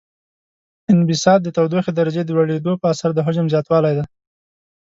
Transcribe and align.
انبساط 0.91 1.39
د 1.43 1.47
تودوخې 1.57 1.91
درجې 1.99 2.21
د 2.25 2.29
لوړیدو 2.37 2.73
په 2.81 2.85
اثر 2.93 3.09
د 3.13 3.19
حجم 3.25 3.45
زیاتوالی 3.53 3.93
دی. 3.97 4.05